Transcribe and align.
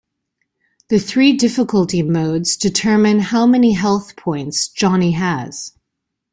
The 0.87 0.97
three 0.97 1.31
difficulty 1.33 2.01
modes 2.01 2.57
determine 2.57 3.19
how 3.19 3.45
many 3.45 3.73
health 3.73 4.15
points 4.15 4.67
Johnny 4.67 5.11
has. 5.11 5.73